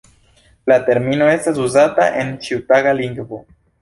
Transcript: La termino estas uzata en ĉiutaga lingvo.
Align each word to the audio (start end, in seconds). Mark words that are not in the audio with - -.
La 0.69 0.77
termino 0.87 1.27
estas 1.33 1.59
uzata 1.65 2.07
en 2.23 2.33
ĉiutaga 2.47 2.95
lingvo. 3.03 3.45